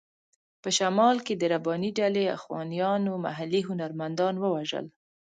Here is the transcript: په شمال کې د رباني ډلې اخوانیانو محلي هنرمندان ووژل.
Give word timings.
په 0.61 0.69
شمال 0.77 1.17
کې 1.25 1.33
د 1.37 1.43
رباني 1.53 1.89
ډلې 1.99 2.23
اخوانیانو 2.37 3.11
محلي 3.25 3.61
هنرمندان 3.69 4.35
ووژل. 4.39 4.85